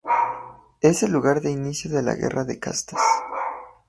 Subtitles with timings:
[0.79, 2.99] Es el lugar de inicio de la Guerra de Castas.